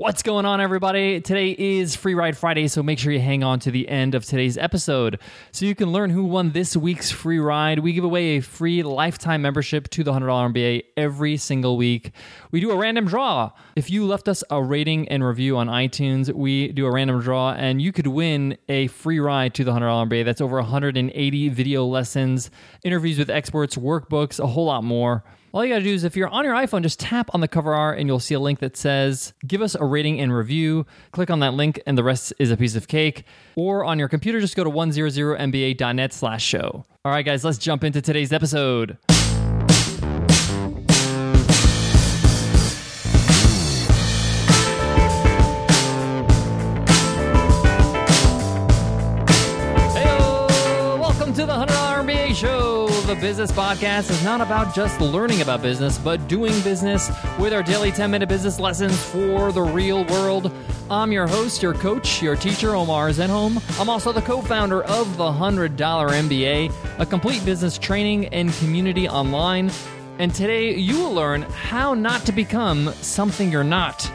What's 0.00 0.22
going 0.22 0.46
on, 0.46 0.62
everybody? 0.62 1.20
Today 1.20 1.54
is 1.58 1.94
Free 1.94 2.14
Ride 2.14 2.34
Friday, 2.34 2.68
so 2.68 2.82
make 2.82 2.98
sure 2.98 3.12
you 3.12 3.20
hang 3.20 3.44
on 3.44 3.60
to 3.60 3.70
the 3.70 3.86
end 3.86 4.14
of 4.14 4.24
today's 4.24 4.56
episode 4.56 5.20
so 5.52 5.66
you 5.66 5.74
can 5.74 5.92
learn 5.92 6.08
who 6.08 6.24
won 6.24 6.52
this 6.52 6.74
week's 6.74 7.10
free 7.10 7.38
ride. 7.38 7.80
We 7.80 7.92
give 7.92 8.04
away 8.04 8.38
a 8.38 8.40
free 8.40 8.82
lifetime 8.82 9.42
membership 9.42 9.90
to 9.90 10.02
the 10.02 10.10
$100 10.10 10.54
MBA 10.54 10.84
every 10.96 11.36
single 11.36 11.76
week. 11.76 12.12
We 12.50 12.60
do 12.60 12.70
a 12.70 12.76
random 12.78 13.08
draw. 13.08 13.50
If 13.76 13.90
you 13.90 14.06
left 14.06 14.26
us 14.26 14.42
a 14.48 14.62
rating 14.62 15.06
and 15.08 15.22
review 15.22 15.58
on 15.58 15.66
iTunes, 15.66 16.32
we 16.32 16.68
do 16.68 16.86
a 16.86 16.90
random 16.90 17.20
draw, 17.20 17.52
and 17.52 17.82
you 17.82 17.92
could 17.92 18.06
win 18.06 18.56
a 18.70 18.86
free 18.86 19.20
ride 19.20 19.52
to 19.56 19.64
the 19.64 19.72
$100 19.72 20.08
MBA. 20.08 20.24
That's 20.24 20.40
over 20.40 20.56
180 20.56 21.48
video 21.50 21.84
lessons, 21.84 22.50
interviews 22.84 23.18
with 23.18 23.28
experts, 23.28 23.76
workbooks, 23.76 24.40
a 24.40 24.46
whole 24.46 24.64
lot 24.64 24.82
more. 24.82 25.24
All 25.52 25.64
you 25.64 25.72
gotta 25.72 25.84
do 25.84 25.92
is 25.92 26.04
if 26.04 26.16
you're 26.16 26.28
on 26.28 26.44
your 26.44 26.54
iPhone, 26.54 26.82
just 26.82 27.00
tap 27.00 27.30
on 27.34 27.40
the 27.40 27.48
cover 27.48 27.74
art 27.74 27.98
and 27.98 28.08
you'll 28.08 28.20
see 28.20 28.34
a 28.34 28.40
link 28.40 28.60
that 28.60 28.76
says, 28.76 29.32
give 29.46 29.62
us 29.62 29.74
a 29.74 29.84
rating 29.84 30.20
and 30.20 30.32
review. 30.32 30.86
Click 31.10 31.28
on 31.28 31.40
that 31.40 31.54
link 31.54 31.80
and 31.86 31.98
the 31.98 32.04
rest 32.04 32.32
is 32.38 32.52
a 32.52 32.56
piece 32.56 32.76
of 32.76 32.86
cake. 32.86 33.24
Or 33.56 33.84
on 33.84 33.98
your 33.98 34.08
computer, 34.08 34.40
just 34.40 34.54
go 34.54 34.62
to 34.62 34.70
100mba.net 34.70 36.12
slash 36.12 36.44
show. 36.44 36.84
All 37.04 37.12
right, 37.12 37.24
guys, 37.24 37.44
let's 37.44 37.58
jump 37.58 37.82
into 37.82 38.00
today's 38.00 38.32
episode. 38.32 38.96
The 53.10 53.16
business 53.16 53.50
podcast 53.50 54.08
is 54.08 54.22
not 54.22 54.40
about 54.40 54.72
just 54.72 55.00
learning 55.00 55.42
about 55.42 55.62
business, 55.62 55.98
but 55.98 56.28
doing 56.28 56.52
business 56.60 57.10
with 57.40 57.52
our 57.52 57.60
daily 57.60 57.90
10 57.90 58.08
minute 58.08 58.28
business 58.28 58.60
lessons 58.60 58.96
for 59.06 59.50
the 59.50 59.62
real 59.62 60.04
world. 60.04 60.52
I'm 60.88 61.10
your 61.10 61.26
host, 61.26 61.60
your 61.60 61.74
coach, 61.74 62.22
your 62.22 62.36
teacher, 62.36 62.76
Omar 62.76 63.08
Zenhom. 63.08 63.60
I'm 63.80 63.88
also 63.90 64.12
the 64.12 64.22
co 64.22 64.40
founder 64.40 64.84
of 64.84 65.16
the 65.16 65.24
$100 65.24 65.76
MBA, 65.76 66.72
a 67.00 67.04
complete 67.04 67.44
business 67.44 67.78
training 67.78 68.26
and 68.26 68.52
community 68.54 69.08
online. 69.08 69.72
And 70.20 70.32
today 70.32 70.76
you 70.76 71.00
will 71.00 71.12
learn 71.12 71.42
how 71.42 71.94
not 71.94 72.24
to 72.26 72.32
become 72.32 72.92
something 73.02 73.50
you're 73.50 73.64
not. 73.64 74.08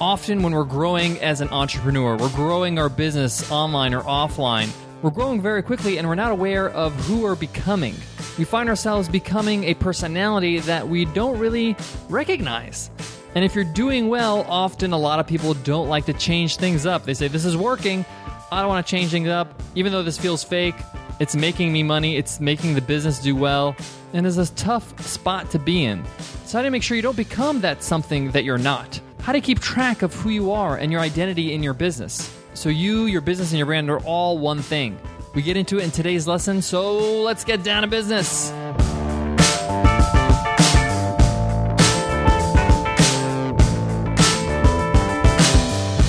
Often, 0.00 0.42
when 0.42 0.54
we're 0.54 0.64
growing 0.64 1.20
as 1.20 1.42
an 1.42 1.50
entrepreneur, 1.50 2.16
we're 2.16 2.30
growing 2.30 2.78
our 2.78 2.88
business 2.88 3.50
online 3.52 3.92
or 3.92 4.00
offline. 4.00 4.70
We're 5.02 5.10
growing 5.10 5.42
very 5.42 5.62
quickly 5.62 5.98
and 5.98 6.08
we're 6.08 6.14
not 6.14 6.32
aware 6.32 6.70
of 6.70 6.94
who 7.04 7.20
we're 7.20 7.34
becoming. 7.34 7.94
We 8.40 8.46
find 8.46 8.70
ourselves 8.70 9.06
becoming 9.06 9.64
a 9.64 9.74
personality 9.74 10.60
that 10.60 10.88
we 10.88 11.04
don't 11.04 11.38
really 11.38 11.76
recognize. 12.08 12.90
And 13.34 13.44
if 13.44 13.54
you're 13.54 13.64
doing 13.64 14.08
well, 14.08 14.46
often 14.48 14.94
a 14.94 14.98
lot 14.98 15.20
of 15.20 15.26
people 15.26 15.52
don't 15.52 15.90
like 15.90 16.06
to 16.06 16.14
change 16.14 16.56
things 16.56 16.86
up. 16.86 17.04
They 17.04 17.12
say, 17.12 17.28
This 17.28 17.44
is 17.44 17.54
working. 17.54 18.02
I 18.50 18.60
don't 18.60 18.70
want 18.70 18.86
to 18.86 18.90
change 18.90 19.10
things 19.10 19.28
up. 19.28 19.62
Even 19.74 19.92
though 19.92 20.02
this 20.02 20.16
feels 20.16 20.42
fake, 20.42 20.74
it's 21.18 21.36
making 21.36 21.70
me 21.70 21.82
money, 21.82 22.16
it's 22.16 22.40
making 22.40 22.72
the 22.72 22.80
business 22.80 23.18
do 23.18 23.36
well, 23.36 23.76
and 24.14 24.26
it's 24.26 24.38
a 24.38 24.50
tough 24.54 24.98
spot 25.04 25.50
to 25.50 25.58
be 25.58 25.84
in. 25.84 26.02
So, 26.46 26.56
how 26.56 26.62
do 26.62 26.64
you 26.64 26.70
make 26.70 26.82
sure 26.82 26.96
you 26.96 27.02
don't 27.02 27.18
become 27.18 27.60
that 27.60 27.82
something 27.82 28.30
that 28.30 28.44
you're 28.44 28.56
not? 28.56 28.98
How 29.20 29.32
do 29.32 29.38
you 29.38 29.42
keep 29.42 29.60
track 29.60 30.00
of 30.00 30.14
who 30.14 30.30
you 30.30 30.50
are 30.50 30.78
and 30.78 30.90
your 30.90 31.02
identity 31.02 31.52
in 31.52 31.62
your 31.62 31.74
business? 31.74 32.34
So, 32.54 32.70
you, 32.70 33.04
your 33.04 33.20
business, 33.20 33.50
and 33.50 33.58
your 33.58 33.66
brand 33.66 33.90
are 33.90 34.00
all 34.00 34.38
one 34.38 34.62
thing. 34.62 34.98
We 35.32 35.42
get 35.42 35.56
into 35.56 35.78
it 35.78 35.84
in 35.84 35.92
today's 35.92 36.26
lesson, 36.26 36.60
so 36.60 37.22
let's 37.22 37.44
get 37.44 37.62
down 37.62 37.82
to 37.82 37.88
business. 37.88 38.50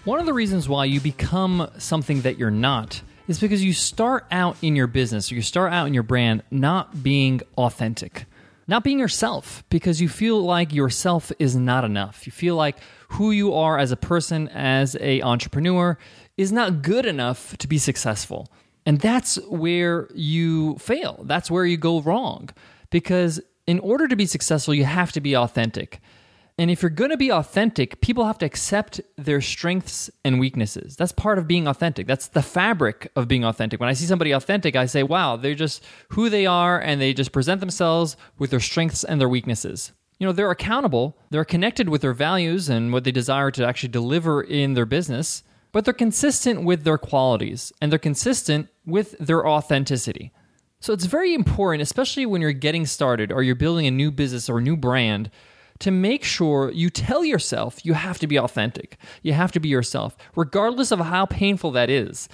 One 0.04 0.20
of 0.20 0.28
the 0.28 0.34
reasons 0.34 0.70
why 0.70 0.86
you 0.86 1.00
become 1.00 1.72
something 1.80 2.22
that 2.22 2.38
you're 2.38 2.52
not 2.52 3.02
is 3.28 3.40
because 3.40 3.64
you 3.64 3.74
start 3.74 4.28
out 4.30 4.58
in 4.62 4.76
your 4.76 4.86
business 4.86 5.32
or 5.32 5.36
you 5.36 5.42
start 5.42 5.74
out 5.74 5.88
in 5.88 5.94
your 5.96 6.04
brand 6.04 6.44
not 6.52 7.02
being 7.02 7.42
authentic, 7.58 8.26
not 8.68 8.84
being 8.84 9.00
yourself 9.00 9.64
because 9.72 10.00
you 10.00 10.08
feel 10.08 10.40
like 10.40 10.72
yourself 10.72 11.32
is 11.40 11.56
not 11.56 11.84
enough. 11.84 12.28
You 12.28 12.32
feel 12.32 12.56
like 12.56 12.78
who 13.08 13.32
you 13.32 13.56
are 13.56 13.80
as 13.80 13.92
a 13.92 13.98
person, 13.98 14.50
as 14.50 14.96
a 15.02 15.24
entrepreneur, 15.24 15.98
is 16.38 16.52
not 16.52 16.84
good 16.84 17.08
enough 17.08 17.58
to 17.58 17.68
be 17.68 17.80
successful. 17.80 18.52
And 18.86 19.02
that's 19.02 19.38
where 19.48 20.10
you 20.14 20.78
fail. 20.78 21.24
That's 21.26 21.50
where 21.50 21.66
you 21.66 21.78
go 21.78 22.02
wrong. 22.02 22.52
Because 22.92 23.42
in 23.66 23.80
order 23.80 24.08
to 24.08 24.16
be 24.16 24.28
successful, 24.28 24.76
you 24.76 24.86
have 24.86 25.12
to 25.14 25.22
be 25.22 25.36
authentic. 25.36 26.02
And 26.58 26.70
if 26.70 26.84
you're 26.84 26.92
going 26.92 27.10
to 27.10 27.18
be 27.18 27.32
authentic, 27.32 28.00
people 28.02 28.26
have 28.26 28.38
to 28.40 28.46
accept 28.46 29.02
their 29.18 29.42
strengths 29.42 30.12
and 30.24 30.40
weaknesses. 30.40 30.96
That's 30.96 31.12
part 31.12 31.40
of 31.40 31.48
being 31.48 31.68
authentic. 31.68 32.06
That's 32.06 32.28
the 32.28 32.44
fabric 32.44 33.12
of 33.16 33.28
being 33.28 33.44
authentic. 33.44 33.80
When 33.80 33.90
I 33.90 33.94
see 33.94 34.06
somebody 34.06 34.32
authentic, 34.32 34.76
I 34.76 34.86
say, 34.86 35.02
wow, 35.02 35.36
they're 35.36 35.56
just 35.56 35.84
who 36.10 36.30
they 36.30 36.46
are 36.46 36.80
and 36.80 37.02
they 37.02 37.14
just 37.14 37.32
present 37.32 37.60
themselves 37.60 38.16
with 38.38 38.52
their 38.52 38.60
strengths 38.60 39.04
and 39.04 39.20
their 39.20 39.30
weaknesses. 39.30 39.94
You 40.20 40.28
know, 40.28 40.34
they're 40.34 40.52
accountable, 40.52 41.18
they're 41.32 41.44
connected 41.44 41.90
with 41.90 42.02
their 42.02 42.14
values 42.14 42.70
and 42.70 42.94
what 42.94 43.04
they 43.04 43.12
desire 43.12 43.50
to 43.52 43.68
actually 43.68 43.90
deliver 43.90 44.44
in 44.44 44.76
their 44.76 44.86
business, 44.86 45.44
but 45.72 45.86
they're 45.86 45.94
consistent 45.94 46.64
with 46.64 46.84
their 46.84 47.00
qualities 47.00 47.74
and 47.82 47.92
they're 47.92 47.98
consistent 47.98 48.70
with 48.86 49.18
their 49.18 49.48
authenticity. 49.48 50.32
So 50.80 50.94
it's 50.94 51.06
very 51.06 51.34
important, 51.34 51.82
especially 51.82 52.28
when 52.28 52.42
you're 52.42 52.52
getting 52.52 52.86
started 52.86 53.32
or 53.32 53.42
you're 53.42 53.56
building 53.56 53.88
a 53.88 53.92
new 53.92 54.12
business 54.12 54.50
or 54.50 54.62
new 54.62 54.78
brand 54.78 55.32
to 55.80 55.92
make 55.92 56.24
sure 56.24 56.72
you 56.72 56.90
tell 56.90 57.26
yourself 57.26 57.86
you 57.86 57.94
have 57.94 58.20
to 58.20 58.28
be 58.28 58.40
authentic. 58.40 58.98
You 59.22 59.34
have 59.34 59.52
to 59.54 59.60
be 59.60 59.70
yourself, 59.70 60.16
regardless 60.36 60.92
of 60.92 61.00
how 61.00 61.26
painful 61.26 61.72
that 61.72 61.90
is. 61.90 62.30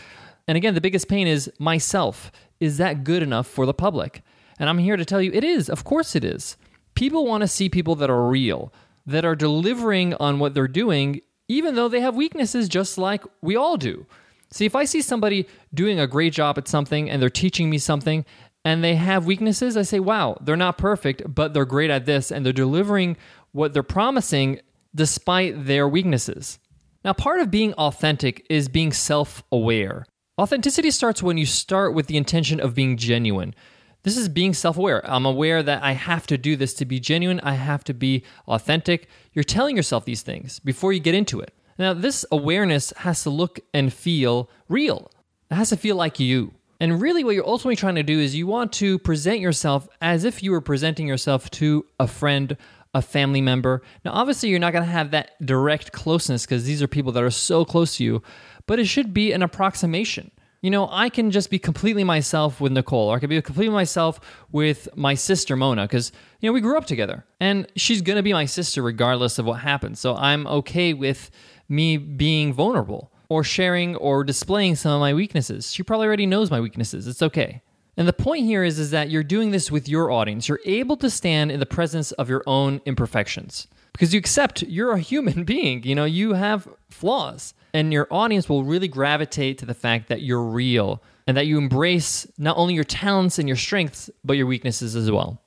And 0.48 0.58
again, 0.58 0.74
the 0.74 0.82
biggest 0.82 1.08
pain 1.08 1.28
is 1.28 1.52
myself. 1.60 2.32
Is 2.60 2.78
that 2.78 3.04
good 3.04 3.24
enough 3.24 3.48
for 3.48 3.66
the 3.66 3.74
public? 3.74 4.22
And 4.60 4.70
I'm 4.70 4.78
here 4.78 4.98
to 4.98 5.06
tell 5.06 5.22
you 5.22 5.32
it 5.34 5.44
is. 5.44 5.70
Of 5.70 5.84
course 5.84 6.16
it 6.16 6.24
is. 6.24 6.58
People 6.96 7.26
want 7.26 7.42
to 7.42 7.48
see 7.48 7.70
people 7.70 7.96
that 7.96 8.10
are 8.10 8.28
real, 8.28 8.74
that 9.06 9.26
are 9.26 9.36
delivering 9.36 10.14
on 10.16 10.40
what 10.40 10.54
they're 10.54 10.68
doing, 10.68 11.22
even 11.48 11.76
though 11.76 11.88
they 11.88 12.02
have 12.02 12.16
weaknesses 12.16 12.68
just 12.68 12.98
like 12.98 13.24
we 13.42 13.56
all 13.56 13.78
do. 13.78 14.06
See, 14.52 14.66
if 14.66 14.76
I 14.76 14.86
see 14.86 15.02
somebody 15.02 15.48
doing 15.74 16.00
a 16.00 16.08
great 16.08 16.34
job 16.34 16.58
at 16.58 16.68
something 16.68 17.10
and 17.10 17.22
they're 17.22 17.30
teaching 17.30 17.70
me 17.70 17.78
something 17.78 18.26
and 18.69 18.84
they 18.84 18.96
have 18.96 19.25
weaknesses, 19.25 19.75
I 19.75 19.81
say, 19.81 20.00
wow, 20.00 20.38
they're 20.41 20.56
not 20.56 20.78
perfect, 20.78 21.24
but 21.34 21.56
they're 21.56 21.66
great 21.66 21.90
at 21.90 22.06
this 22.06 22.31
and 22.31 22.46
they're 22.46 22.53
delivering 22.53 23.18
what 23.52 23.74
they're 23.74 23.81
promising 23.81 24.59
despite 24.94 25.66
their 25.66 25.88
weaknesses. 25.88 26.59
Now, 27.03 27.13
part 27.13 27.40
of 27.40 27.50
being 27.50 27.74
authentic 27.74 28.46
is 28.47 28.69
being 28.69 28.94
self 28.94 29.41
aware. 29.52 30.06
Authenticity 30.40 30.91
starts 30.91 31.24
when 31.24 31.40
you 31.40 31.47
start 31.47 31.96
with 31.96 32.06
the 32.06 32.16
intention 32.16 32.59
of 32.59 32.75
being 32.75 32.96
genuine. 32.96 33.56
This 34.04 34.18
is 34.18 34.30
being 34.30 34.54
self 34.54 34.77
aware. 34.77 35.01
I'm 35.10 35.25
aware 35.25 35.63
that 35.63 35.81
I 35.81 35.94
have 35.94 36.27
to 36.27 36.38
do 36.38 36.56
this 36.56 36.75
to 36.75 36.86
be 36.86 37.00
genuine, 37.00 37.39
I 37.42 37.54
have 37.54 37.83
to 37.86 37.94
be 37.95 38.24
authentic. 38.48 39.07
You're 39.33 39.44
telling 39.44 39.75
yourself 39.75 40.06
these 40.06 40.22
things 40.22 40.60
before 40.60 40.94
you 40.94 41.00
get 41.00 41.15
into 41.15 41.39
it. 41.39 41.56
Now, 41.80 41.95
this 41.95 42.24
awareness 42.31 42.94
has 42.98 43.24
to 43.24 43.31
look 43.31 43.60
and 43.74 43.92
feel 43.92 44.48
real, 44.68 45.10
it 45.50 45.56
has 45.56 45.69
to 45.69 45.77
feel 45.77 45.95
like 45.95 46.19
you. 46.19 46.54
And 46.80 47.02
really, 47.02 47.24
what 47.24 47.36
you're 47.36 47.48
ultimately 47.48 47.76
trying 47.76 47.96
to 47.96 48.04
do 48.04 48.20
is 48.20 48.36
you 48.36 48.48
want 48.48 48.72
to 48.74 49.00
present 49.00 49.40
yourself 49.40 49.88
as 50.02 50.24
if 50.24 50.42
you 50.42 50.52
were 50.52 50.62
presenting 50.62 51.08
yourself 51.08 51.50
to 51.52 51.86
a 52.00 52.08
friend, 52.08 52.56
a 52.94 53.02
family 53.02 53.42
member. 53.42 53.81
Now, 54.06 54.12
obviously, 54.14 54.50
you're 54.50 54.60
not 54.60 54.72
going 54.72 54.86
to 54.86 54.92
have 54.92 55.12
that 55.12 55.31
direct 55.46 55.92
closeness 55.92 56.46
because 56.46 56.64
these 56.64 56.81
are 56.81 56.88
people 56.88 57.12
that 57.12 57.24
are 57.24 57.30
so 57.30 57.66
close 57.66 57.98
to 57.98 58.04
you, 58.04 58.24
but 58.66 58.80
it 58.80 58.86
should 58.86 59.14
be 59.14 59.34
an 59.34 59.42
approximation. 59.42 60.31
You 60.62 60.72
know, 60.72 60.90
I 60.92 61.10
can 61.10 61.31
just 61.31 61.50
be 61.50 61.60
completely 61.60 62.04
myself 62.04 62.60
with 62.60 62.74
Nicole, 62.74 63.10
or 63.10 63.16
I 63.16 63.20
can 63.20 63.30
be 63.30 63.42
completely 63.42 63.74
myself 63.74 64.20
with 64.52 64.90
my 64.96 65.14
sister 65.14 65.56
Mona, 65.56 65.84
because, 65.84 66.12
you 66.42 66.50
know, 66.50 66.54
we 66.54 66.60
grew 66.60 66.78
up 66.78 66.86
together 66.86 67.25
and 67.40 67.66
she's 67.78 68.02
going 68.02 68.18
to 68.18 68.24
be 68.24 68.34
my 68.34 68.46
sister 68.46 68.82
regardless 68.82 69.40
of 69.40 69.46
what 69.46 69.62
happens. 69.62 70.00
So 70.02 70.16
I'm 70.16 70.46
okay 70.48 70.94
with 70.94 71.32
me 71.70 71.96
being 71.96 72.54
vulnerable. 72.54 73.12
Or 73.30 73.44
sharing 73.44 73.96
or 73.96 74.24
displaying 74.24 74.76
some 74.76 74.92
of 74.92 75.00
my 75.00 75.14
weaknesses. 75.14 75.72
She 75.72 75.84
probably 75.84 76.08
already 76.08 76.26
knows 76.26 76.52
my 76.52 76.60
weaknesses. 76.60 77.08
It's 77.08 77.22
okay. 77.22 77.62
And 77.96 78.08
the 78.08 78.14
point 78.14 78.46
here 78.46 78.64
is, 78.64 78.80
is 78.80 78.92
that 78.92 79.10
you're 79.10 79.24
doing 79.24 79.52
this 79.52 79.72
with 79.72 79.88
your 79.88 80.12
audience. 80.12 80.48
You're 80.48 80.62
able 80.66 80.98
to 80.98 81.10
stand 81.10 81.52
in 81.52 81.60
the 81.60 81.66
presence 81.66 82.12
of 82.14 82.30
your 82.30 82.44
own 82.48 82.81
imperfections 82.86 83.68
because 83.92 84.14
you 84.14 84.20
accept 84.20 84.64
you're 84.64 84.94
a 84.94 85.00
human 85.00 85.44
being. 85.46 85.84
You 85.84 85.96
know, 85.96 86.06
you 86.06 86.34
have 86.34 86.68
flaws, 86.90 87.54
and 87.74 87.94
your 87.94 88.08
audience 88.10 88.50
will 88.50 88.64
really 88.64 88.88
gravitate 88.88 89.58
to 89.60 89.66
the 89.66 89.74
fact 89.74 90.08
that 90.08 90.22
you're 90.22 90.44
real 90.44 91.04
and 91.28 91.38
that 91.38 91.46
you 91.46 91.58
embrace 91.58 92.25
not 92.38 92.58
only 92.58 92.74
your 92.74 92.84
talents 92.84 93.38
and 93.38 93.48
your 93.48 93.58
strengths, 93.58 94.10
but 94.24 94.38
your 94.38 94.48
weaknesses 94.48 94.96
as 94.96 95.12
well. 95.12 95.42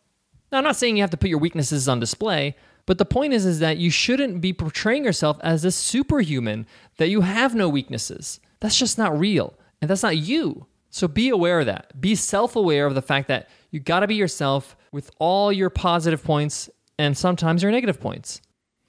Now, 0.52 0.58
I'm 0.58 0.64
not 0.64 0.76
saying 0.76 0.96
you 0.96 1.02
have 1.02 1.10
to 1.10 1.16
put 1.16 1.30
your 1.30 1.38
weaknesses 1.38 1.88
on 1.88 1.98
display, 1.98 2.54
but 2.86 2.98
the 2.98 3.04
point 3.04 3.32
is, 3.32 3.46
is 3.46 3.58
that 3.60 3.78
you 3.78 3.90
shouldn't 3.90 4.40
be 4.40 4.52
portraying 4.52 5.04
yourself 5.04 5.38
as 5.42 5.64
a 5.64 5.70
superhuman, 5.70 6.66
that 6.96 7.08
you 7.08 7.20
have 7.20 7.54
no 7.54 7.68
weaknesses. 7.68 8.40
That's 8.60 8.78
just 8.78 8.98
not 8.98 9.18
real, 9.18 9.54
and 9.80 9.90
that's 9.90 10.02
not 10.02 10.16
you. 10.16 10.66
So 10.90 11.08
be 11.08 11.28
aware 11.30 11.60
of 11.60 11.66
that. 11.66 12.00
Be 12.00 12.14
self 12.14 12.54
aware 12.54 12.86
of 12.86 12.94
the 12.94 13.02
fact 13.02 13.28
that 13.28 13.48
you 13.70 13.80
gotta 13.80 14.06
be 14.06 14.14
yourself 14.14 14.76
with 14.90 15.10
all 15.18 15.52
your 15.52 15.70
positive 15.70 16.22
points 16.22 16.68
and 16.98 17.16
sometimes 17.16 17.62
your 17.62 17.72
negative 17.72 18.00
points. 18.00 18.40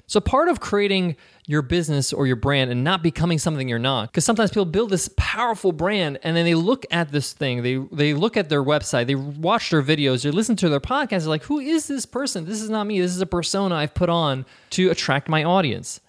So, 0.05 0.19
part 0.19 0.49
of 0.49 0.59
creating 0.59 1.15
your 1.45 1.61
business 1.61 2.13
or 2.13 2.25
your 2.25 2.35
brand 2.35 2.71
and 2.71 2.83
not 2.83 3.03
becoming 3.03 3.37
something 3.37 3.67
you're 3.67 3.79
not, 3.79 4.11
because 4.11 4.23
sometimes 4.23 4.49
people 4.49 4.65
build 4.65 4.89
this 4.89 5.09
powerful 5.17 5.71
brand 5.71 6.19
and 6.23 6.37
then 6.37 6.45
they 6.45 6.55
look 6.55 6.85
at 6.91 7.11
this 7.11 7.33
thing, 7.33 7.63
they, 7.63 7.75
they 7.91 8.13
look 8.13 8.37
at 8.37 8.49
their 8.49 8.63
website, 8.63 9.07
they 9.07 9.15
watch 9.15 9.69
their 9.69 9.83
videos, 9.83 10.23
they 10.23 10.31
listen 10.31 10.55
to 10.55 10.69
their 10.69 10.79
podcasts, 10.79 11.21
they're 11.21 11.29
like, 11.29 11.43
who 11.43 11.59
is 11.59 11.87
this 11.87 12.05
person? 12.05 12.45
This 12.45 12.61
is 12.61 12.69
not 12.69 12.87
me. 12.87 13.01
This 13.01 13.11
is 13.11 13.21
a 13.21 13.25
persona 13.25 13.75
I've 13.75 13.93
put 13.93 14.09
on 14.09 14.45
to 14.71 14.89
attract 14.89 15.27
my 15.27 15.43
audience. 15.43 15.99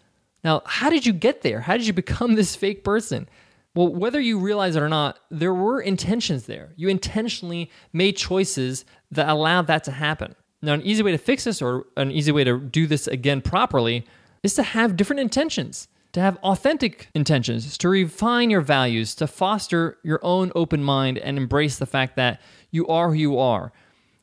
Now, 0.45 0.63
how 0.67 0.91
did 0.91 1.07
you 1.07 1.13
get 1.13 1.43
there? 1.43 1.61
How 1.61 1.77
did 1.77 1.87
you 1.87 1.93
become 1.93 2.35
this 2.35 2.55
fake 2.55 2.85
person? 2.85 3.29
Well, 3.75 3.89
whether 3.89 4.21
you 4.21 4.39
realize 4.39 4.77
it 4.77 4.83
or 4.83 4.89
not, 4.89 5.19
there 5.31 5.55
were 5.55 5.81
intentions 5.81 6.47
there. 6.47 6.73
You 6.77 6.89
intentionally 6.89 7.73
made 7.93 8.17
choices 8.17 8.85
that 9.11 9.29
allowed 9.29 9.67
that 9.67 9.83
to 9.85 9.91
happen. 9.91 10.37
Now, 10.63 10.75
an 10.75 10.83
easy 10.83 11.03
way 11.03 11.11
to 11.11 11.19
fix 11.19 11.45
this 11.45 11.61
or 11.61 11.87
an 11.97 12.13
easy 12.13 12.31
way 12.31 12.45
to 12.45 12.59
do 12.59 12.87
this 12.87 13.09
again 13.09 13.41
properly 13.41 14.07
is 14.45 14.55
to 14.55 14.63
have 14.63 14.97
different 14.97 15.19
intentions, 15.19 15.89
to 16.13 16.21
have 16.21 16.37
authentic 16.45 17.09
intentions, 17.15 17.77
to 17.79 17.89
refine 17.89 18.51
your 18.51 18.61
values, 18.61 19.17
to 19.17 19.27
foster 19.27 19.99
your 20.05 20.21
own 20.23 20.53
open 20.55 20.85
mind 20.85 21.19
and 21.19 21.37
embrace 21.37 21.79
the 21.79 21.87
fact 21.87 22.15
that 22.15 22.41
you 22.71 22.87
are 22.87 23.09
who 23.09 23.15
you 23.15 23.39
are. 23.39 23.73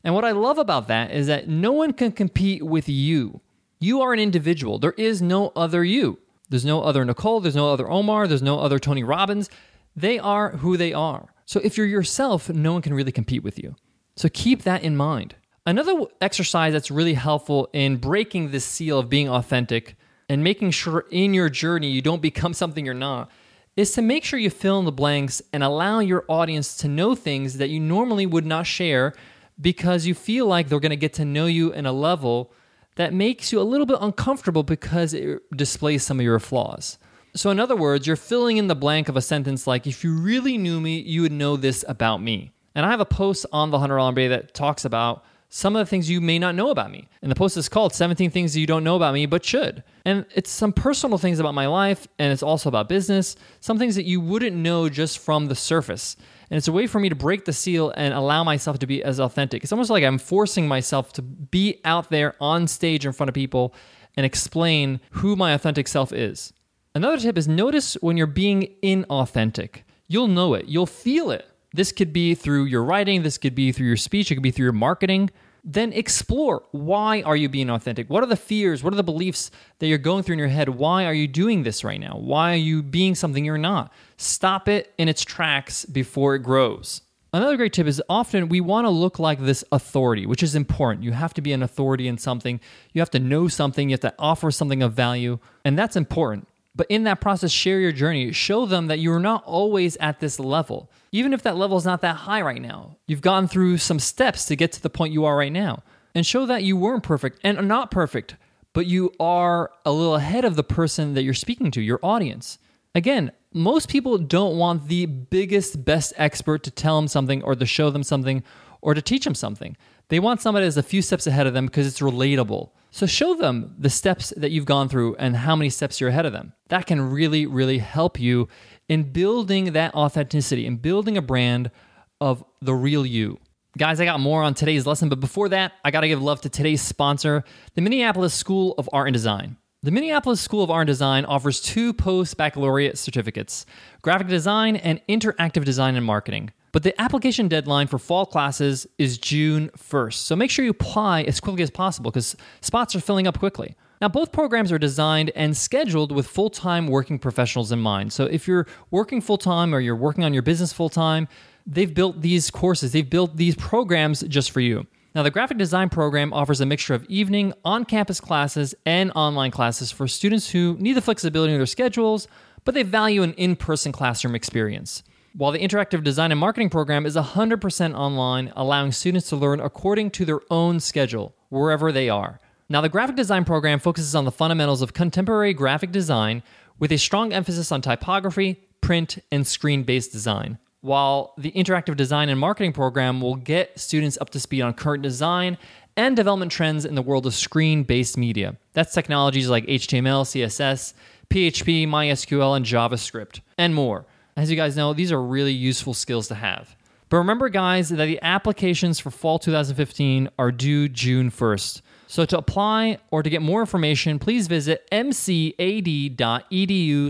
And 0.03 0.15
what 0.15 0.23
I 0.23 0.31
love 0.31 0.57
about 0.57 0.87
that 0.87 1.11
is 1.11 1.27
that 1.27 1.49
no 1.49 1.73
one 1.73 1.91
can 1.91 2.11
compete 2.11 2.63
with 2.63 2.87
you. 2.87 3.41
You 3.79 4.01
are 4.01 4.13
an 4.13 4.19
individual. 4.19 4.79
There 4.79 4.93
is 4.93 5.21
no 5.21 5.51
other 5.55 5.83
you. 5.83 6.19
There's 6.49 6.65
no 6.65 6.83
other 6.83 7.03
Nicole. 7.03 7.39
There's 7.39 7.55
no 7.55 7.73
other 7.73 7.89
Omar. 7.89 8.27
There's 8.27 8.41
no 8.41 8.59
other 8.59 8.77
Tony 8.77 9.03
Robbins. 9.03 9.49
They 9.95 10.19
are 10.19 10.51
who 10.57 10.77
they 10.77 10.93
are. 10.93 11.33
So 11.45 11.59
if 11.63 11.77
you're 11.77 11.87
yourself, 11.87 12.47
no 12.49 12.73
one 12.73 12.81
can 12.81 12.93
really 12.93 13.11
compete 13.11 13.43
with 13.43 13.57
you. 13.57 13.75
So 14.15 14.29
keep 14.29 14.63
that 14.63 14.83
in 14.83 14.95
mind. 14.95 15.35
Another 15.65 16.05
exercise 16.21 16.73
that's 16.73 16.91
really 16.91 17.15
helpful 17.15 17.69
in 17.73 17.97
breaking 17.97 18.51
this 18.51 18.65
seal 18.65 18.99
of 18.99 19.09
being 19.09 19.29
authentic 19.29 19.95
and 20.31 20.45
making 20.45 20.71
sure 20.71 21.03
in 21.11 21.33
your 21.33 21.49
journey 21.49 21.89
you 21.89 22.01
don't 22.01 22.21
become 22.21 22.53
something 22.53 22.85
you're 22.85 22.93
not 22.93 23.29
is 23.75 23.91
to 23.91 24.01
make 24.01 24.23
sure 24.23 24.39
you 24.39 24.49
fill 24.49 24.79
in 24.79 24.85
the 24.85 24.91
blanks 24.91 25.41
and 25.51 25.61
allow 25.61 25.99
your 25.99 26.23
audience 26.29 26.77
to 26.77 26.87
know 26.87 27.13
things 27.13 27.57
that 27.57 27.69
you 27.69 27.81
normally 27.81 28.25
would 28.25 28.45
not 28.45 28.65
share 28.65 29.13
because 29.59 30.05
you 30.05 30.13
feel 30.13 30.45
like 30.45 30.69
they're 30.69 30.79
going 30.79 30.89
to 30.89 30.95
get 30.95 31.11
to 31.11 31.25
know 31.25 31.47
you 31.47 31.73
in 31.73 31.85
a 31.85 31.91
level 31.91 32.49
that 32.95 33.13
makes 33.13 33.51
you 33.51 33.59
a 33.59 33.63
little 33.63 33.85
bit 33.85 33.97
uncomfortable 33.99 34.63
because 34.63 35.13
it 35.13 35.41
displays 35.53 36.01
some 36.03 36.17
of 36.17 36.23
your 36.23 36.39
flaws. 36.39 36.97
So, 37.35 37.49
in 37.49 37.59
other 37.59 37.75
words, 37.75 38.07
you're 38.07 38.15
filling 38.15 38.55
in 38.55 38.67
the 38.67 38.75
blank 38.75 39.09
of 39.09 39.17
a 39.17 39.21
sentence 39.21 39.67
like, 39.67 39.85
if 39.85 40.01
you 40.01 40.13
really 40.13 40.57
knew 40.57 40.79
me, 40.79 41.01
you 41.01 41.23
would 41.23 41.33
know 41.33 41.57
this 41.57 41.83
about 41.89 42.21
me. 42.21 42.53
And 42.73 42.85
I 42.85 42.89
have 42.89 43.01
a 43.01 43.05
post 43.05 43.45
on 43.51 43.69
the 43.69 43.79
$100 43.79 44.15
MBA 44.15 44.29
that 44.29 44.53
talks 44.53 44.85
about 44.85 45.25
some 45.53 45.75
of 45.75 45.81
the 45.81 45.85
things 45.85 46.09
you 46.09 46.21
may 46.21 46.39
not 46.39 46.55
know 46.55 46.69
about 46.69 46.89
me. 46.89 47.09
And 47.21 47.29
the 47.29 47.35
post 47.35 47.57
is 47.57 47.67
called 47.67 47.93
17 47.93 48.31
Things 48.31 48.55
You 48.55 48.65
Don't 48.65 48.85
Know 48.85 48.95
About 48.95 49.13
Me 49.13 49.25
But 49.25 49.43
Should. 49.43 49.83
And 50.05 50.25
it's 50.33 50.49
some 50.49 50.71
personal 50.71 51.17
things 51.17 51.39
about 51.39 51.53
my 51.53 51.67
life, 51.67 52.07
and 52.17 52.31
it's 52.31 52.41
also 52.41 52.69
about 52.69 52.87
business, 52.87 53.35
some 53.59 53.77
things 53.77 53.95
that 53.95 54.05
you 54.05 54.21
wouldn't 54.21 54.55
know 54.55 54.87
just 54.87 55.19
from 55.19 55.47
the 55.47 55.55
surface. 55.55 56.15
And 56.49 56.57
it's 56.57 56.69
a 56.69 56.71
way 56.71 56.87
for 56.87 57.01
me 57.01 57.09
to 57.09 57.15
break 57.15 57.43
the 57.43 57.51
seal 57.51 57.93
and 57.97 58.13
allow 58.13 58.45
myself 58.45 58.79
to 58.79 58.87
be 58.87 59.03
as 59.03 59.19
authentic. 59.19 59.61
It's 59.61 59.73
almost 59.73 59.89
like 59.89 60.05
I'm 60.05 60.19
forcing 60.19 60.69
myself 60.69 61.11
to 61.13 61.21
be 61.21 61.81
out 61.83 62.09
there 62.09 62.33
on 62.39 62.65
stage 62.65 63.05
in 63.05 63.11
front 63.11 63.27
of 63.27 63.35
people 63.35 63.75
and 64.15 64.25
explain 64.25 65.01
who 65.11 65.35
my 65.35 65.51
authentic 65.51 65.89
self 65.89 66.13
is. 66.13 66.53
Another 66.95 67.17
tip 67.17 67.37
is 67.37 67.49
notice 67.49 67.95
when 67.95 68.15
you're 68.15 68.25
being 68.25 68.73
inauthentic. 68.81 69.81
You'll 70.07 70.29
know 70.29 70.53
it, 70.53 70.69
you'll 70.69 70.85
feel 70.85 71.29
it. 71.29 71.45
This 71.73 71.91
could 71.91 72.11
be 72.11 72.35
through 72.35 72.65
your 72.65 72.83
writing, 72.83 73.23
this 73.23 73.37
could 73.37 73.55
be 73.55 73.71
through 73.71 73.87
your 73.87 73.97
speech, 73.97 74.31
it 74.31 74.35
could 74.35 74.43
be 74.43 74.51
through 74.51 74.65
your 74.65 74.73
marketing. 74.73 75.29
Then 75.63 75.93
explore 75.93 76.63
why 76.71 77.21
are 77.21 77.35
you 77.35 77.47
being 77.47 77.69
authentic? 77.69 78.09
What 78.09 78.23
are 78.23 78.27
the 78.27 78.35
fears? 78.35 78.83
What 78.83 78.93
are 78.93 78.97
the 78.97 79.03
beliefs 79.03 79.51
that 79.79 79.87
you're 79.87 79.99
going 79.99 80.23
through 80.23 80.33
in 80.33 80.39
your 80.39 80.47
head? 80.47 80.69
Why 80.69 81.05
are 81.05 81.13
you 81.13 81.27
doing 81.27 81.63
this 81.63 81.83
right 81.83 81.99
now? 81.99 82.17
Why 82.17 82.53
are 82.53 82.57
you 82.57 82.81
being 82.81 83.13
something 83.13 83.45
you're 83.45 83.59
not? 83.59 83.93
Stop 84.17 84.67
it 84.67 84.93
in 84.97 85.07
its 85.07 85.23
tracks 85.23 85.85
before 85.85 86.33
it 86.35 86.39
grows. 86.39 87.01
Another 87.33 87.55
great 87.55 87.71
tip 87.71 87.87
is 87.87 88.01
often 88.09 88.49
we 88.49 88.59
want 88.59 88.85
to 88.85 88.89
look 88.89 89.17
like 89.17 89.39
this 89.39 89.63
authority, 89.71 90.25
which 90.25 90.43
is 90.43 90.53
important. 90.53 91.05
You 91.05 91.13
have 91.13 91.33
to 91.35 91.41
be 91.41 91.53
an 91.53 91.63
authority 91.63 92.09
in 92.09 92.17
something. 92.17 92.59
You 92.91 92.99
have 92.99 93.11
to 93.11 93.19
know 93.19 93.47
something. 93.47 93.89
You 93.89 93.93
have 93.93 94.01
to 94.01 94.13
offer 94.19 94.51
something 94.51 94.83
of 94.83 94.93
value. 94.93 95.39
And 95.63 95.79
that's 95.79 95.95
important. 95.95 96.47
But 96.73 96.87
in 96.89 97.03
that 97.03 97.19
process, 97.19 97.51
share 97.51 97.79
your 97.79 97.91
journey. 97.91 98.31
Show 98.31 98.65
them 98.65 98.87
that 98.87 98.99
you're 98.99 99.19
not 99.19 99.43
always 99.43 99.97
at 99.97 100.19
this 100.19 100.39
level. 100.39 100.89
Even 101.11 101.33
if 101.33 101.43
that 101.43 101.57
level 101.57 101.77
is 101.77 101.85
not 101.85 102.01
that 102.01 102.15
high 102.15 102.41
right 102.41 102.61
now, 102.61 102.95
you've 103.07 103.21
gone 103.21 103.47
through 103.47 103.77
some 103.77 103.99
steps 103.99 104.45
to 104.45 104.55
get 104.55 104.71
to 104.73 104.81
the 104.81 104.89
point 104.89 105.13
you 105.13 105.25
are 105.25 105.35
right 105.35 105.51
now. 105.51 105.83
And 106.15 106.25
show 106.25 106.45
that 106.45 106.63
you 106.63 106.77
weren't 106.77 107.03
perfect 107.03 107.39
and 107.43 107.57
are 107.57 107.63
not 107.63 107.91
perfect, 107.91 108.35
but 108.73 108.85
you 108.85 109.13
are 109.19 109.71
a 109.85 109.91
little 109.91 110.15
ahead 110.15 110.45
of 110.45 110.55
the 110.55 110.63
person 110.63 111.13
that 111.13 111.23
you're 111.23 111.33
speaking 111.33 111.71
to, 111.71 111.81
your 111.81 111.99
audience. 112.01 112.57
Again, 112.95 113.31
most 113.53 113.89
people 113.89 114.17
don't 114.17 114.57
want 114.57 114.87
the 114.87 115.05
biggest, 115.05 115.83
best 115.83 116.13
expert 116.15 116.63
to 116.63 116.71
tell 116.71 116.97
them 116.97 117.07
something 117.07 117.43
or 117.43 117.55
to 117.55 117.65
show 117.65 117.89
them 117.89 118.03
something 118.03 118.43
or 118.81 118.93
to 118.93 119.01
teach 119.01 119.25
them 119.25 119.35
something. 119.35 119.75
They 120.11 120.19
want 120.19 120.41
somebody 120.41 120.65
that's 120.65 120.75
a 120.75 120.83
few 120.83 121.01
steps 121.01 121.25
ahead 121.25 121.47
of 121.47 121.53
them 121.53 121.67
because 121.67 121.87
it's 121.87 122.01
relatable. 122.01 122.71
So 122.89 123.05
show 123.05 123.33
them 123.33 123.73
the 123.79 123.89
steps 123.89 124.33
that 124.35 124.51
you've 124.51 124.65
gone 124.65 124.89
through 124.89 125.15
and 125.15 125.37
how 125.37 125.55
many 125.55 125.69
steps 125.69 126.01
you're 126.01 126.09
ahead 126.09 126.25
of 126.25 126.33
them. 126.33 126.51
That 126.67 126.85
can 126.85 126.99
really, 126.99 127.45
really 127.45 127.77
help 127.77 128.19
you 128.19 128.49
in 128.89 129.13
building 129.13 129.71
that 129.71 129.95
authenticity 129.95 130.67
and 130.67 130.81
building 130.81 131.15
a 131.15 131.21
brand 131.21 131.71
of 132.19 132.43
the 132.61 132.73
real 132.73 133.05
you. 133.05 133.39
Guys, 133.77 134.01
I 134.01 134.05
got 134.05 134.19
more 134.19 134.43
on 134.43 134.53
today's 134.53 134.85
lesson, 134.85 135.07
but 135.07 135.21
before 135.21 135.47
that, 135.47 135.71
I 135.85 135.91
got 135.91 136.01
to 136.01 136.09
give 136.09 136.21
love 136.21 136.41
to 136.41 136.49
today's 136.49 136.81
sponsor, 136.81 137.45
the 137.75 137.81
Minneapolis 137.81 138.33
School 138.33 138.75
of 138.77 138.89
Art 138.91 139.07
and 139.07 139.13
Design. 139.13 139.55
The 139.81 139.91
Minneapolis 139.91 140.41
School 140.41 140.61
of 140.61 140.69
Art 140.69 140.81
and 140.81 140.87
Design 140.87 141.23
offers 141.23 141.61
two 141.61 141.93
post 141.93 142.35
baccalaureate 142.35 142.97
certificates 142.97 143.65
graphic 144.01 144.27
design 144.27 144.75
and 144.75 144.99
interactive 145.07 145.63
design 145.63 145.95
and 145.95 146.05
marketing. 146.05 146.51
But 146.71 146.83
the 146.83 146.99
application 147.01 147.47
deadline 147.47 147.87
for 147.87 147.99
fall 147.99 148.25
classes 148.25 148.87
is 148.97 149.17
June 149.17 149.69
1st. 149.77 150.13
So 150.13 150.35
make 150.35 150.49
sure 150.49 150.63
you 150.63 150.71
apply 150.71 151.23
as 151.23 151.39
quickly 151.39 151.63
as 151.63 151.69
possible 151.69 152.11
because 152.11 152.35
spots 152.61 152.95
are 152.95 153.01
filling 153.01 153.27
up 153.27 153.39
quickly. 153.39 153.75
Now, 153.99 154.07
both 154.07 154.31
programs 154.31 154.71
are 154.71 154.79
designed 154.79 155.31
and 155.35 155.55
scheduled 155.55 156.11
with 156.11 156.25
full 156.25 156.49
time 156.49 156.87
working 156.87 157.19
professionals 157.19 157.71
in 157.71 157.79
mind. 157.79 158.13
So 158.13 158.25
if 158.25 158.47
you're 158.47 158.65
working 158.89 159.21
full 159.21 159.37
time 159.37 159.75
or 159.75 159.79
you're 159.79 159.95
working 159.95 160.23
on 160.23 160.33
your 160.33 160.41
business 160.41 160.73
full 160.73 160.89
time, 160.89 161.27
they've 161.67 161.93
built 161.93 162.21
these 162.21 162.49
courses, 162.49 162.93
they've 162.93 163.07
built 163.07 163.37
these 163.37 163.55
programs 163.55 164.21
just 164.21 164.49
for 164.49 164.61
you. 164.61 164.87
Now, 165.13 165.23
the 165.23 165.29
graphic 165.29 165.57
design 165.57 165.89
program 165.89 166.31
offers 166.31 166.61
a 166.61 166.65
mixture 166.65 166.93
of 166.93 167.03
evening, 167.05 167.53
on 167.65 167.83
campus 167.83 168.21
classes, 168.21 168.73
and 168.85 169.11
online 169.13 169.51
classes 169.51 169.91
for 169.91 170.07
students 170.07 170.49
who 170.49 170.77
need 170.79 170.93
the 170.93 171.01
flexibility 171.01 171.51
in 171.51 171.59
their 171.59 171.65
schedules, 171.65 172.29
but 172.63 172.73
they 172.73 172.83
value 172.83 173.21
an 173.21 173.33
in 173.33 173.57
person 173.57 173.91
classroom 173.91 174.35
experience 174.35 175.03
while 175.33 175.51
the 175.51 175.59
interactive 175.59 176.03
design 176.03 176.31
and 176.31 176.39
marketing 176.39 176.69
program 176.69 177.05
is 177.05 177.15
100% 177.15 177.95
online, 177.95 178.51
allowing 178.55 178.91
students 178.91 179.29
to 179.29 179.35
learn 179.35 179.59
according 179.59 180.11
to 180.11 180.25
their 180.25 180.41
own 180.49 180.79
schedule, 180.79 181.33
wherever 181.49 181.91
they 181.91 182.09
are. 182.09 182.39
Now, 182.69 182.81
the 182.81 182.89
graphic 182.89 183.15
design 183.15 183.45
program 183.45 183.79
focuses 183.79 184.15
on 184.15 184.25
the 184.25 184.31
fundamentals 184.31 184.81
of 184.81 184.93
contemporary 184.93 185.53
graphic 185.53 185.91
design 185.91 186.43
with 186.79 186.91
a 186.91 186.97
strong 186.97 187.33
emphasis 187.33 187.71
on 187.71 187.81
typography, 187.81 188.59
print, 188.81 189.19
and 189.31 189.45
screen 189.45 189.83
based 189.83 190.11
design. 190.11 190.57
While 190.81 191.33
the 191.37 191.51
interactive 191.51 191.95
design 191.95 192.29
and 192.29 192.39
marketing 192.39 192.73
program 192.73 193.21
will 193.21 193.35
get 193.35 193.79
students 193.79 194.17
up 194.19 194.31
to 194.31 194.39
speed 194.39 194.61
on 194.61 194.73
current 194.73 195.03
design 195.03 195.57
and 195.95 196.15
development 196.15 196.51
trends 196.51 196.85
in 196.85 196.95
the 196.95 197.01
world 197.01 197.25
of 197.25 197.33
screen 197.33 197.83
based 197.83 198.17
media. 198.17 198.57
That's 198.73 198.93
technologies 198.93 199.49
like 199.49 199.65
HTML, 199.65 200.23
CSS, 200.23 200.93
PHP, 201.29 201.87
MySQL, 201.87 202.55
and 202.55 202.65
JavaScript, 202.65 203.41
and 203.57 203.75
more. 203.75 204.05
As 204.35 204.49
you 204.49 204.55
guys 204.55 204.75
know, 204.75 204.93
these 204.93 205.11
are 205.11 205.21
really 205.21 205.53
useful 205.53 205.93
skills 205.93 206.27
to 206.29 206.35
have. 206.35 206.75
But 207.09 207.17
remember, 207.17 207.49
guys, 207.49 207.89
that 207.89 208.05
the 208.05 208.19
applications 208.21 208.99
for 208.99 209.11
fall 209.11 209.37
2015 209.37 210.29
are 210.39 210.51
due 210.51 210.87
June 210.87 211.29
1st. 211.29 211.81
So 212.07 212.23
to 212.25 212.37
apply 212.37 212.99
or 213.09 213.21
to 213.23 213.29
get 213.29 213.41
more 213.41 213.59
information, 213.61 214.17
please 214.19 214.47
visit 214.47 214.87
mcad.edu 214.91 215.53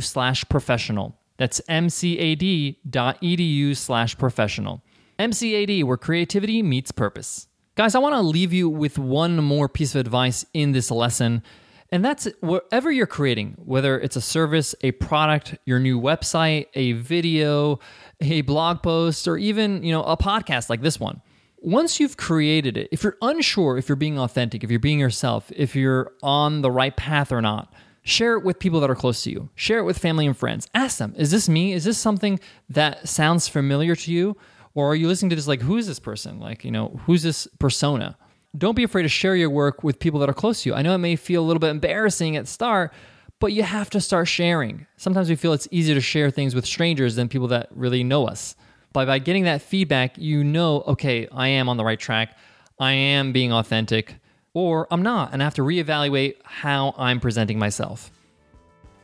slash 0.04 0.46
professional. 0.50 1.18
That's 1.38 1.62
mcad.edu 1.70 2.78
slash 3.78 4.18
professional. 4.18 4.84
MCAD, 5.20 5.84
where 5.84 5.98
creativity 5.98 6.64
meets 6.64 6.92
purpose. 6.92 7.48
Guys, 7.76 7.96
I 7.96 8.00
want 8.00 8.16
to 8.16 8.22
leave 8.22 8.54
you 8.54 8.68
with 8.70 8.98
one 8.98 9.38
more 9.38 9.70
piece 9.70 9.96
of 9.96 10.02
advice 10.02 10.46
in 10.54 10.72
this 10.72 10.92
lesson. 10.92 11.44
And 11.92 12.06
that's 12.06 12.28
whatever 12.40 12.92
you're 12.92 13.06
creating, 13.06 13.56
whether 13.58 14.00
it's 14.00 14.16
a 14.16 14.22
service, 14.22 14.74
a 14.82 14.92
product, 14.92 15.58
your 15.66 15.80
new 15.80 16.00
website, 16.00 16.68
a 16.74 16.94
video, 16.94 17.80
a 18.22 18.42
blog 18.42 18.82
post, 18.82 19.28
or 19.28 19.38
even, 19.38 19.84
you 19.84 19.92
know, 19.92 20.04
a 20.04 20.16
podcast 20.16 20.70
like 20.70 20.82
this 20.82 21.00
one. 21.00 21.22
Once 21.58 22.00
you've 22.00 22.18
created 22.18 22.78
it, 22.78 22.88
if 22.92 23.04
you're 23.04 23.18
unsure 23.22 23.78
if 23.78 23.90
you're 23.90 23.96
being 23.96 24.18
authentic, 24.18 24.64
if 24.64 24.72
you're 24.72 24.80
being 24.80 25.00
yourself, 25.00 25.52
if 25.56 25.76
you're 25.76 26.14
on 26.24 26.62
the 26.62 26.72
right 26.72 26.96
path 26.96 27.32
or 27.32 27.42
not, 27.42 27.72
Share 28.04 28.36
it 28.36 28.44
with 28.44 28.60
people 28.60 28.80
that 28.80 28.90
are 28.90 28.96
close 28.96 29.24
to 29.24 29.32
you. 29.32 29.50
Share 29.56 29.80
it 29.80 29.84
with 29.84 29.98
family 29.98 30.26
and 30.26 30.36
friends. 30.36 30.68
Ask 30.74 30.98
them, 30.98 31.14
is 31.18 31.30
this 31.30 31.48
me? 31.48 31.74
Is 31.74 31.84
this 31.84 32.00
something 32.00 32.40
that 32.70 33.08
sounds 33.08 33.48
familiar 33.48 33.96
to 33.96 34.12
you? 34.12 34.38
Or 34.74 34.92
are 34.92 34.96
you 34.96 35.08
listening 35.08 35.30
to 35.32 35.36
this 35.36 35.48
like, 35.48 35.62
who 35.62 35.78
is 35.78 35.86
this 35.86 36.00
person? 36.00 36.40
Like, 36.40 36.64
you 36.64 36.72
know, 36.72 37.00
who's 37.06 37.22
this 37.22 37.48
persona? 37.60 38.18
Don't 38.58 38.76
be 38.76 38.84
afraid 38.84 39.04
to 39.04 39.10
share 39.10 39.36
your 39.36 39.50
work 39.50 39.84
with 39.84 40.00
people 40.00 40.20
that 40.20 40.30
are 40.30 40.34
close 40.34 40.64
to 40.64 40.70
you. 40.70 40.76
I 40.76 40.82
know 40.82 40.94
it 40.94 41.00
may 41.00 41.16
feel 41.16 41.42
a 41.42 41.48
little 41.48 41.60
bit 41.60 41.70
embarrassing 41.70 42.36
at 42.36 42.48
start, 42.48 42.94
but 43.40 43.54
you 43.54 43.64
have 43.64 43.90
to 43.92 44.02
start 44.02 44.28
sharing. 44.28 44.88
Sometimes 44.98 45.30
we 45.30 45.36
feel 45.36 45.54
it's 45.54 45.68
easier 45.72 45.96
to 45.96 46.02
share 46.02 46.30
things 46.30 46.54
with 46.54 46.66
strangers 46.66 47.16
than 47.16 47.30
people 47.30 47.48
that 47.48 47.70
really 47.72 48.04
know 48.04 48.28
us. 48.28 48.56
But 48.94 49.08
by 49.08 49.20
getting 49.20 49.46
that 49.46 49.62
feedback, 49.62 50.18
you 50.18 50.44
know, 50.44 50.82
okay, 50.88 51.28
I 51.32 51.48
am 51.48 51.70
on 51.70 51.78
the 51.78 51.86
right 51.86 52.00
track. 52.00 52.38
I 52.78 52.92
am 52.92 53.32
being 53.32 53.54
authentic 53.54 54.16
or 54.54 54.88
I'm 54.92 55.02
not, 55.02 55.32
and 55.32 55.42
I 55.42 55.46
have 55.46 55.56
to 55.56 55.62
reevaluate 55.62 56.36
how 56.44 56.94
I'm 56.98 57.20
presenting 57.22 57.58
myself. 57.58 58.12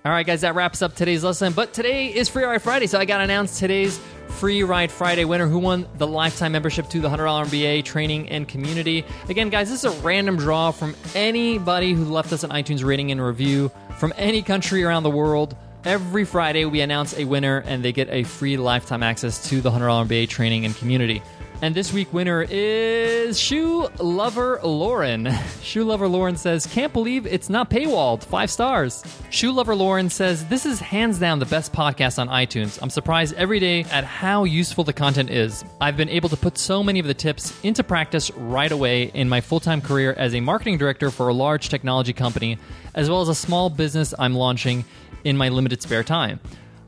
All 0.05 0.11
right, 0.13 0.25
guys, 0.25 0.41
that 0.41 0.55
wraps 0.55 0.81
up 0.81 0.95
today's 0.95 1.23
lesson. 1.23 1.51
But 1.51 1.73
today 1.73 2.07
is 2.13 2.29
Free 2.29 2.43
Ride 2.43 2.61
Friday, 2.61 2.87
so 2.87 2.97
I 2.97 3.03
got 3.03 3.17
to 3.17 3.23
announce 3.25 3.59
today's 3.59 3.99
Free 4.29 4.63
Ride 4.63 4.89
Friday 4.91 5.25
winner 5.25 5.47
who 5.47 5.59
won 5.59 5.85
the 5.97 6.07
lifetime 6.07 6.53
membership 6.53 6.87
to 6.89 7.01
the 7.01 7.09
$100 7.09 7.45
MBA 7.47 7.83
training 7.83 8.29
and 8.29 8.47
community. 8.47 9.03
Again, 9.27 9.49
guys, 9.49 9.69
this 9.69 9.83
is 9.83 9.97
a 9.97 10.01
random 10.01 10.37
draw 10.37 10.71
from 10.71 10.95
anybody 11.13 11.93
who 11.93 12.05
left 12.05 12.31
us 12.31 12.43
an 12.43 12.51
iTunes 12.51 12.85
rating 12.85 13.11
and 13.11 13.21
review 13.21 13.69
from 13.97 14.13
any 14.15 14.41
country 14.41 14.83
around 14.83 15.03
the 15.03 15.09
world. 15.09 15.57
Every 15.83 16.23
Friday, 16.25 16.63
we 16.65 16.79
announce 16.81 17.17
a 17.17 17.25
winner 17.25 17.63
and 17.65 17.83
they 17.83 17.91
get 17.91 18.09
a 18.09 18.23
free 18.23 18.55
lifetime 18.55 19.03
access 19.03 19.49
to 19.49 19.59
the 19.61 19.71
$100 19.71 20.07
MBA 20.07 20.29
training 20.29 20.65
and 20.65 20.75
community. 20.75 21.21
And 21.59 21.73
this 21.73 21.91
week 21.91 22.13
winner 22.13 22.45
is 22.47 23.39
Shoe 23.39 23.87
Lover 23.97 24.59
Lauren. 24.63 25.27
Shoe 25.63 25.85
Lover 25.85 26.07
Lauren 26.07 26.37
says, 26.37 26.67
Can't 26.67 26.93
believe 26.93 27.25
it's 27.25 27.49
not 27.49 27.71
paywalled. 27.71 28.23
Five 28.23 28.51
stars. 28.51 29.03
Shoe 29.31 29.51
Lover 29.51 29.73
Lauren 29.73 30.11
says, 30.11 30.45
This 30.45 30.67
is 30.67 30.79
hands 30.79 31.17
down 31.17 31.39
the 31.39 31.47
best 31.47 31.73
podcast 31.73 32.19
on 32.19 32.27
iTunes. 32.27 32.77
I'm 32.79 32.91
surprised 32.91 33.33
every 33.33 33.59
day 33.59 33.85
at 33.85 34.03
how 34.03 34.43
useful 34.43 34.83
the 34.83 34.93
content 34.93 35.31
is. 35.31 35.65
I've 35.81 35.97
been 35.97 36.09
able 36.09 36.29
to 36.29 36.37
put 36.37 36.59
so 36.59 36.83
many 36.83 36.99
of 36.99 37.07
the 37.07 37.15
tips 37.15 37.59
into 37.63 37.83
practice 37.83 38.29
right 38.35 38.71
away 38.71 39.05
in 39.05 39.27
my 39.27 39.41
full 39.41 39.59
time 39.59 39.81
career 39.81 40.13
as 40.13 40.35
a 40.35 40.41
marketing 40.41 40.77
director 40.77 41.09
for 41.09 41.27
a 41.27 41.33
large 41.33 41.69
technology 41.69 42.13
company, 42.13 42.59
as 42.93 43.09
well 43.09 43.21
as 43.21 43.29
a 43.29 43.35
small 43.35 43.71
business 43.71 44.13
I'm 44.19 44.35
launching 44.35 44.85
in 45.23 45.35
my 45.35 45.49
limited 45.49 45.81
spare 45.81 46.03
time. 46.03 46.39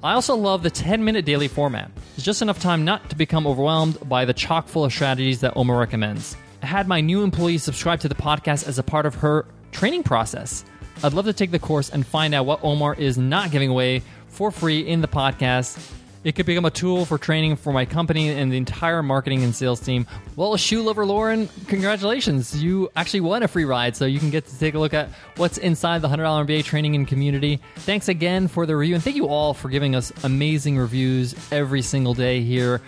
I 0.02 0.14
also 0.14 0.36
love 0.36 0.64
the 0.64 0.70
10 0.70 1.04
minute 1.04 1.26
daily 1.26 1.50
format. 1.50 1.92
It's 2.16 2.24
just 2.24 2.42
enough 2.42 2.60
time 2.62 2.86
not 2.86 3.10
to 3.10 3.18
become 3.18 3.46
overwhelmed 3.46 3.98
by 4.08 4.24
the 4.24 4.34
chock 4.34 4.70
full 4.70 4.86
of 4.86 4.94
strategies 4.94 5.42
that 5.42 5.58
Omar 5.58 5.78
recommends. 5.78 6.38
I 6.64 6.68
had 6.68 6.88
my 6.88 7.02
new 7.02 7.22
employee 7.22 7.58
subscribe 7.58 8.00
to 8.02 8.08
the 8.08 8.16
podcast 8.16 8.66
as 8.66 8.80
a 8.80 8.84
part 8.84 9.06
of 9.06 9.16
her 9.16 9.46
training 9.74 10.04
process. 10.04 10.64
I'd 11.04 11.14
love 11.14 11.26
to 11.26 11.34
take 11.34 11.52
the 11.52 11.60
course 11.60 11.90
and 11.90 12.08
find 12.08 12.34
out 12.34 12.46
what 12.46 12.64
Omar 12.64 12.96
is 12.96 13.18
not 13.18 13.52
giving 13.52 13.70
away 13.70 14.02
for 14.30 14.52
free 14.52 14.80
in 14.88 15.02
the 15.02 15.08
podcast 15.10 15.78
it 16.24 16.36
could 16.36 16.46
become 16.46 16.66
a 16.66 16.72
tool 16.72 17.06
for 17.06 17.18
training 17.18 17.56
for 17.56 17.72
my 17.72 17.86
company 17.86 18.30
and 18.30 18.52
the 18.52 18.58
entire 18.58 19.02
marketing 19.02 19.44
and 19.44 19.56
sales 19.56 19.80
team. 19.80 20.06
Well, 20.36 20.56
shoe 20.58 20.82
lover 20.82 21.06
Lauren, 21.06 21.48
congratulations. 21.68 22.62
You 22.62 22.90
actually 22.96 23.22
won 23.22 23.44
a 23.44 23.48
free 23.48 23.66
ride, 23.66 23.96
so 23.96 24.06
you 24.06 24.20
can 24.20 24.30
get 24.30 24.46
to 24.48 24.60
take 24.60 24.74
a 24.74 24.80
look 24.80 24.94
at 24.94 25.10
what's 25.38 25.58
inside 25.58 26.02
the 26.02 26.10
$100 26.10 26.46
MBA 26.46 26.64
training 26.64 26.96
and 26.96 27.08
community. 27.08 27.60
Thanks 27.78 28.10
again 28.10 28.48
for 28.48 28.66
the 28.66 28.76
review, 28.76 28.96
and 28.96 29.04
thank 29.04 29.16
you 29.16 29.28
all 29.28 29.54
for 29.54 29.70
giving 29.70 29.96
us 29.96 30.12
amazing 30.24 30.78
reviews 30.78 31.36
every 31.52 31.82
single 31.82 32.14
day 32.14 32.42
here 32.42 32.82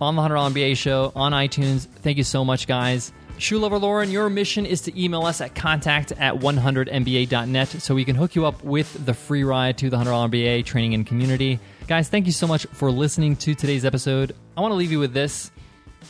on 0.00 0.16
the 0.16 0.22
$100 0.22 0.52
MBA 0.52 0.76
show 0.76 1.12
on 1.14 1.32
iTunes. 1.32 1.86
Thank 1.86 2.18
you 2.18 2.24
so 2.24 2.44
much, 2.44 2.66
guys. 2.66 3.12
Shoe 3.36 3.58
Lover 3.58 3.78
Lauren, 3.78 4.10
your 4.10 4.30
mission 4.30 4.64
is 4.64 4.82
to 4.82 5.02
email 5.02 5.24
us 5.26 5.40
at 5.40 5.54
contact 5.54 6.12
at 6.12 6.34
100mba.net 6.34 7.68
so 7.68 7.94
we 7.94 8.04
can 8.04 8.14
hook 8.14 8.34
you 8.34 8.46
up 8.46 8.62
with 8.62 9.04
the 9.04 9.12
free 9.12 9.44
ride 9.44 9.76
to 9.78 9.90
the 9.90 9.96
$100 9.96 10.30
MBA 10.30 10.64
training 10.64 10.94
and 10.94 11.06
community. 11.06 11.58
Guys, 11.86 12.08
thank 12.08 12.26
you 12.26 12.32
so 12.32 12.46
much 12.46 12.64
for 12.72 12.90
listening 12.90 13.36
to 13.36 13.54
today's 13.54 13.84
episode. 13.84 14.34
I 14.56 14.60
want 14.60 14.70
to 14.72 14.76
leave 14.76 14.92
you 14.92 15.00
with 15.00 15.12
this. 15.12 15.50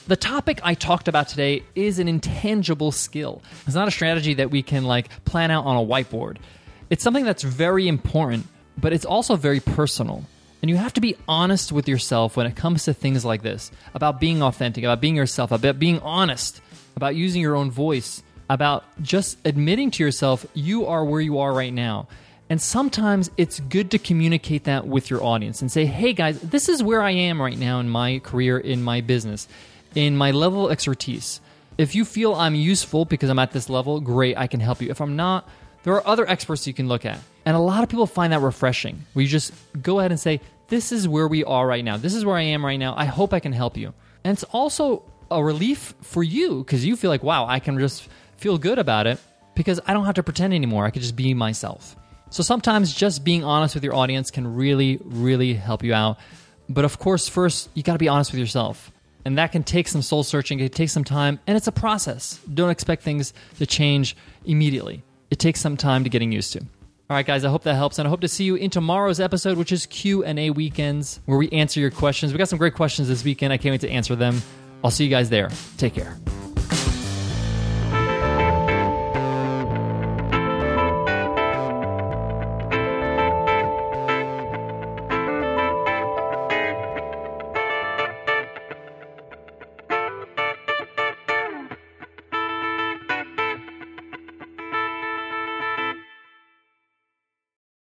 The 0.06 0.16
topic 0.16 0.60
I 0.62 0.74
talked 0.74 1.08
about 1.08 1.28
today 1.28 1.64
is 1.74 1.98
an 1.98 2.08
intangible 2.08 2.92
skill. 2.92 3.42
It's 3.66 3.74
not 3.74 3.88
a 3.88 3.90
strategy 3.90 4.34
that 4.34 4.50
we 4.50 4.62
can 4.62 4.84
like 4.84 5.08
plan 5.24 5.50
out 5.50 5.64
on 5.64 5.76
a 5.76 5.84
whiteboard. 5.84 6.36
It's 6.90 7.02
something 7.02 7.24
that's 7.24 7.42
very 7.42 7.88
important, 7.88 8.46
but 8.76 8.92
it's 8.92 9.06
also 9.06 9.34
very 9.34 9.60
personal. 9.60 10.24
And 10.60 10.70
you 10.70 10.76
have 10.76 10.94
to 10.94 11.00
be 11.00 11.16
honest 11.28 11.72
with 11.72 11.88
yourself 11.88 12.36
when 12.36 12.46
it 12.46 12.54
comes 12.56 12.84
to 12.84 12.94
things 12.94 13.24
like 13.24 13.42
this 13.42 13.70
about 13.94 14.20
being 14.20 14.42
authentic, 14.42 14.84
about 14.84 15.00
being 15.00 15.16
yourself, 15.16 15.52
about 15.52 15.78
being 15.78 16.00
honest, 16.00 16.60
about 16.96 17.16
using 17.16 17.40
your 17.40 17.56
own 17.56 17.70
voice, 17.70 18.22
about 18.48 18.84
just 19.02 19.38
admitting 19.44 19.90
to 19.92 20.02
yourself 20.02 20.46
you 20.54 20.86
are 20.86 21.04
where 21.04 21.20
you 21.20 21.38
are 21.38 21.52
right 21.52 21.72
now. 21.72 22.08
And 22.50 22.60
sometimes 22.60 23.30
it's 23.36 23.60
good 23.60 23.90
to 23.92 23.98
communicate 23.98 24.64
that 24.64 24.86
with 24.86 25.08
your 25.08 25.24
audience 25.24 25.62
and 25.62 25.72
say, 25.72 25.86
hey 25.86 26.12
guys, 26.12 26.38
this 26.40 26.68
is 26.68 26.82
where 26.82 27.00
I 27.00 27.10
am 27.10 27.40
right 27.40 27.58
now 27.58 27.80
in 27.80 27.88
my 27.88 28.18
career, 28.18 28.58
in 28.58 28.82
my 28.82 29.00
business, 29.00 29.48
in 29.94 30.16
my 30.16 30.30
level 30.30 30.66
of 30.66 30.72
expertise. 30.72 31.40
If 31.78 31.94
you 31.94 32.04
feel 32.04 32.34
I'm 32.34 32.54
useful 32.54 33.06
because 33.06 33.30
I'm 33.30 33.38
at 33.38 33.52
this 33.52 33.68
level, 33.68 34.00
great, 34.00 34.36
I 34.36 34.46
can 34.46 34.60
help 34.60 34.82
you. 34.82 34.90
If 34.90 35.00
I'm 35.00 35.16
not, 35.16 35.48
there 35.82 35.94
are 35.94 36.06
other 36.06 36.28
experts 36.28 36.66
you 36.66 36.74
can 36.74 36.86
look 36.86 37.04
at. 37.04 37.18
And 37.46 37.56
a 37.56 37.60
lot 37.60 37.82
of 37.82 37.88
people 37.88 38.06
find 38.06 38.32
that 38.32 38.40
refreshing. 38.40 39.04
We 39.14 39.26
just 39.26 39.52
go 39.82 39.98
ahead 39.98 40.10
and 40.10 40.20
say, 40.20 40.40
this 40.68 40.92
is 40.92 41.08
where 41.08 41.28
we 41.28 41.44
are 41.44 41.66
right 41.66 41.84
now. 41.84 41.96
This 41.96 42.14
is 42.14 42.24
where 42.24 42.36
I 42.36 42.42
am 42.42 42.64
right 42.64 42.78
now. 42.78 42.94
I 42.96 43.06
hope 43.06 43.32
I 43.32 43.40
can 43.40 43.52
help 43.52 43.76
you. 43.76 43.92
And 44.22 44.32
it's 44.32 44.44
also 44.44 45.02
a 45.30 45.42
relief 45.42 45.94
for 46.02 46.22
you 46.22 46.58
because 46.58 46.84
you 46.84 46.96
feel 46.96 47.10
like, 47.10 47.22
wow, 47.22 47.46
I 47.46 47.58
can 47.60 47.78
just 47.78 48.08
feel 48.36 48.58
good 48.58 48.78
about 48.78 49.06
it 49.06 49.18
because 49.54 49.80
I 49.86 49.92
don't 49.92 50.04
have 50.04 50.16
to 50.16 50.22
pretend 50.22 50.52
anymore. 50.54 50.84
I 50.84 50.90
can 50.90 51.02
just 51.02 51.16
be 51.16 51.34
myself. 51.34 51.96
So 52.30 52.42
sometimes 52.42 52.92
just 52.92 53.24
being 53.24 53.44
honest 53.44 53.74
with 53.74 53.84
your 53.84 53.94
audience 53.94 54.30
can 54.30 54.54
really, 54.56 54.98
really 55.04 55.54
help 55.54 55.84
you 55.84 55.94
out. 55.94 56.18
But 56.68 56.84
of 56.84 56.98
course, 56.98 57.28
first, 57.28 57.70
you 57.74 57.82
got 57.82 57.92
to 57.92 57.98
be 57.98 58.08
honest 58.08 58.32
with 58.32 58.40
yourself. 58.40 58.90
And 59.24 59.38
that 59.38 59.52
can 59.52 59.62
take 59.62 59.88
some 59.88 60.02
soul 60.02 60.22
searching, 60.22 60.60
it 60.60 60.74
takes 60.74 60.92
some 60.92 61.04
time, 61.04 61.40
and 61.46 61.56
it's 61.56 61.66
a 61.66 61.72
process. 61.72 62.38
Don't 62.52 62.70
expect 62.70 63.02
things 63.02 63.32
to 63.58 63.66
change 63.66 64.16
immediately. 64.44 65.02
It 65.30 65.38
takes 65.38 65.60
some 65.60 65.76
time 65.76 66.04
to 66.04 66.10
getting 66.10 66.30
used 66.30 66.52
to. 66.52 66.60
All 66.60 67.16
right, 67.16 67.24
guys, 67.24 67.44
I 67.44 67.50
hope 67.50 67.62
that 67.62 67.74
helps, 67.74 67.98
and 67.98 68.06
I 68.06 68.10
hope 68.10 68.20
to 68.22 68.28
see 68.28 68.44
you 68.44 68.56
in 68.56 68.70
tomorrow's 68.70 69.20
episode, 69.20 69.56
which 69.56 69.72
is 69.72 69.86
Q&A 69.86 70.50
weekends, 70.50 71.20
where 71.26 71.38
we 71.38 71.48
answer 71.50 71.80
your 71.80 71.90
questions. 71.90 72.32
We 72.32 72.38
got 72.38 72.48
some 72.48 72.58
great 72.58 72.74
questions 72.74 73.08
this 73.08 73.24
weekend. 73.24 73.52
I 73.52 73.58
can't 73.58 73.72
wait 73.72 73.82
to 73.82 73.90
answer 73.90 74.16
them. 74.16 74.42
I'll 74.84 74.90
see 74.90 75.04
you 75.04 75.10
guys 75.10 75.30
there. 75.30 75.48
Take 75.78 75.94
care. 75.94 76.18